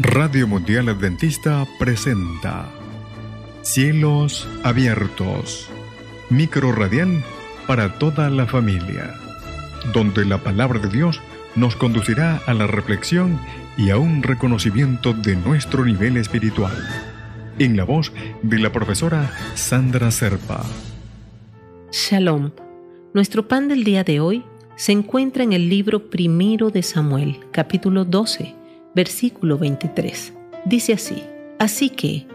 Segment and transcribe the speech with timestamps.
[0.00, 2.68] Radio Mundial Adventista presenta
[3.62, 5.68] Cielos Abiertos,
[6.30, 7.22] micro radial
[7.68, 9.14] para toda la familia,
[9.92, 11.20] donde la palabra de Dios
[11.54, 13.38] nos conducirá a la reflexión
[13.76, 16.76] y a un reconocimiento de nuestro nivel espiritual.
[17.60, 20.64] En la voz de la profesora Sandra Serpa.
[21.92, 22.50] Shalom.
[23.12, 28.04] Nuestro pan del día de hoy se encuentra en el libro primero de Samuel, capítulo
[28.04, 28.63] 12
[28.94, 30.32] versículo 23.
[30.66, 31.22] Dice así,
[31.58, 32.26] Así que,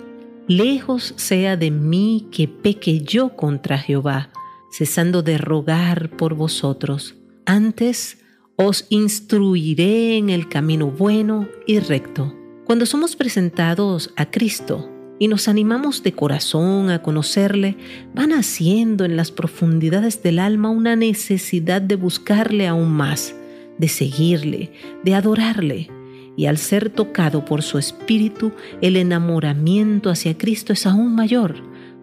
[0.47, 4.29] lejos sea de mí que peque yo contra Jehová,
[4.71, 7.15] cesando de rogar por vosotros.
[7.45, 8.19] Antes
[8.55, 12.35] os instruiré en el camino bueno y recto.
[12.65, 17.77] Cuando somos presentados a Cristo y nos animamos de corazón a conocerle,
[18.13, 23.35] van haciendo en las profundidades del alma una necesidad de buscarle aún más,
[23.77, 24.71] de seguirle,
[25.03, 25.89] de adorarle,
[26.35, 28.51] y al ser tocado por su espíritu,
[28.81, 31.55] el enamoramiento hacia Cristo es aún mayor,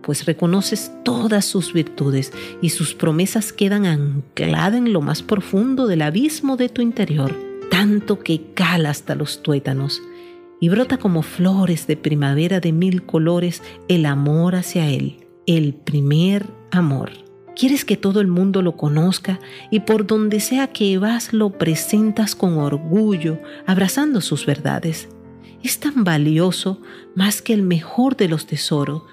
[0.03, 6.03] pues reconoces todas sus virtudes y sus promesas quedan ancladas en lo más profundo del
[6.03, 7.35] abismo de tu interior,
[7.71, 10.03] tanto que cala hasta los tuétanos
[10.61, 16.47] y brota como flores de primavera de mil colores el amor hacia Él, el primer
[16.71, 17.26] amor.
[17.57, 19.41] Quieres que todo el mundo lo conozca
[19.71, 25.09] y por donde sea que vas lo presentas con orgullo, abrazando sus verdades.
[25.63, 26.83] Es tan valioso
[27.15, 29.05] más que el mejor de los tesoros.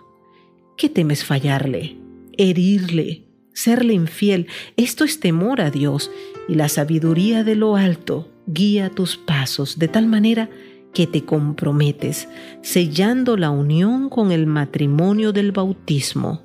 [0.75, 1.97] ¿Qué temes fallarle?
[2.37, 4.47] Herirle, serle infiel.
[4.75, 6.11] Esto es temor a Dios
[6.49, 10.49] y la sabiduría de lo alto guía tus pasos de tal manera
[10.93, 12.27] que te comprometes,
[12.61, 16.43] sellando la unión con el matrimonio del bautismo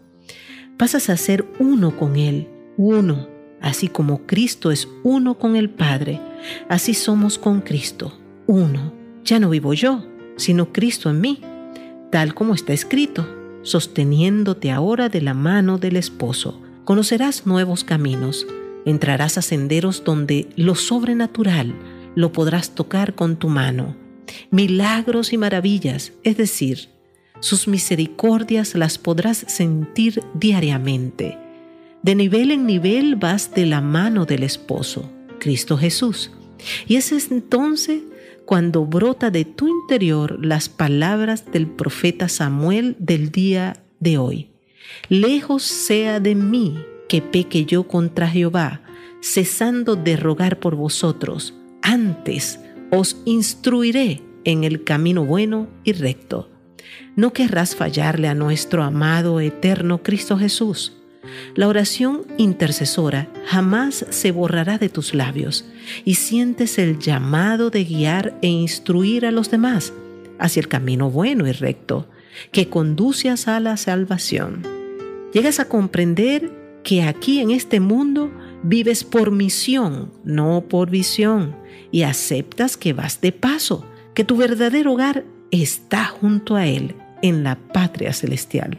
[0.79, 3.29] pasas a ser uno con Él, uno,
[3.61, 6.21] así como Cristo es uno con el Padre,
[6.69, 8.95] así somos con Cristo, uno.
[9.25, 11.41] Ya no vivo yo, sino Cristo en mí,
[12.11, 13.29] tal como está escrito,
[13.63, 16.63] sosteniéndote ahora de la mano del esposo.
[16.85, 18.47] Conocerás nuevos caminos,
[18.87, 21.75] entrarás a senderos donde lo sobrenatural
[22.15, 23.97] lo podrás tocar con tu mano.
[24.51, 26.89] Milagros y maravillas, es decir,
[27.41, 31.39] sus misericordias las podrás sentir diariamente.
[32.03, 36.31] De nivel en nivel vas de la mano del esposo, Cristo Jesús.
[36.87, 38.03] Y es entonces
[38.45, 44.51] cuando brota de tu interior las palabras del profeta Samuel del día de hoy.
[45.09, 46.79] Lejos sea de mí
[47.09, 48.83] que peque yo contra Jehová,
[49.21, 51.55] cesando de rogar por vosotros.
[51.83, 52.61] Antes
[52.91, 56.49] os instruiré en el camino bueno y recto
[57.17, 60.95] no querrás fallarle a nuestro amado eterno Cristo Jesús.
[61.55, 65.65] La oración intercesora jamás se borrará de tus labios
[66.05, 69.93] y sientes el llamado de guiar e instruir a los demás
[70.39, 72.09] hacia el camino bueno y recto
[72.53, 74.63] que conduce a la salvación.
[75.33, 76.51] Llegas a comprender
[76.83, 78.31] que aquí en este mundo
[78.63, 81.57] vives por misión, no por visión,
[81.91, 83.85] y aceptas que vas de paso,
[84.15, 88.79] que tu verdadero hogar está junto a Él en la patria celestial.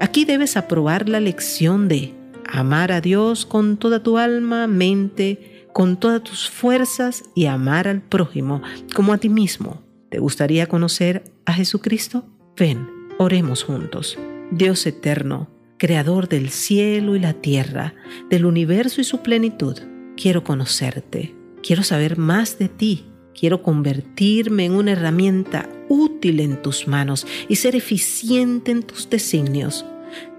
[0.00, 2.14] Aquí debes aprobar la lección de
[2.48, 8.00] amar a Dios con toda tu alma, mente, con todas tus fuerzas y amar al
[8.00, 8.62] prójimo
[8.94, 9.82] como a ti mismo.
[10.08, 12.24] ¿Te gustaría conocer a Jesucristo?
[12.56, 14.18] Ven, oremos juntos.
[14.50, 17.94] Dios eterno, Creador del cielo y la tierra,
[18.30, 19.76] del universo y su plenitud,
[20.16, 23.04] quiero conocerte, quiero saber más de ti
[23.38, 29.84] Quiero convertirme en una herramienta útil en tus manos y ser eficiente en tus designios.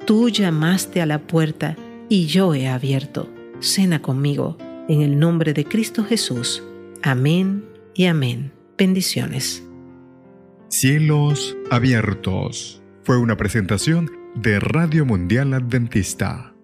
[0.05, 1.75] Tú llamaste a la puerta
[2.09, 3.29] y yo he abierto.
[3.59, 6.63] Cena conmigo en el nombre de Cristo Jesús.
[7.03, 8.51] Amén y amén.
[8.77, 9.63] Bendiciones.
[10.69, 12.81] Cielos abiertos.
[13.03, 16.56] Fue una presentación de Radio Mundial Adventista